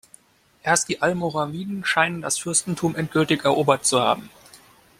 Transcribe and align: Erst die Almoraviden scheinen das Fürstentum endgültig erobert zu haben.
Erst 0.63 0.89
die 0.89 1.03
Almoraviden 1.03 1.85
scheinen 1.85 2.23
das 2.23 2.39
Fürstentum 2.39 2.95
endgültig 2.95 3.45
erobert 3.45 3.85
zu 3.85 3.99
haben. 4.01 4.31